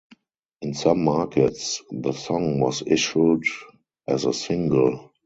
In 0.63 0.73
some 0.73 1.03
markets, 1.03 1.83
the 1.91 2.11
song 2.11 2.59
was 2.59 2.81
issued 2.87 3.43
as 4.07 4.25
a 4.25 4.33
single. 4.33 5.11